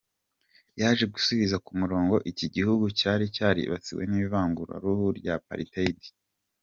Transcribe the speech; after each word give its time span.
Yaje 0.79 1.05
gusubiza 1.13 1.57
ku 1.65 1.71
murongo 1.79 2.15
iki 2.31 2.45
gihugu 2.55 2.85
cyari 2.99 3.23
cyaribasiwe 3.35 4.01
n’ivanguraruhu 4.11 5.05
ry’apartheid. 5.17 5.99